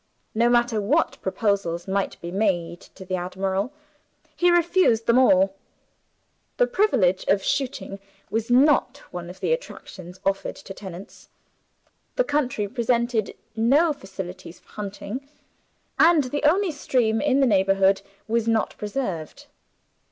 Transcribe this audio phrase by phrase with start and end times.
[0.33, 3.71] No matter what proposals might be made to the admiral,
[4.35, 5.53] he refused them all.
[6.57, 7.99] The privilege of shooting
[8.31, 11.29] was not one of the attractions offered to tenants;
[12.15, 15.29] the country presented no facilities for hunting;
[15.99, 19.45] and the only stream in the neighborhood was not preserved.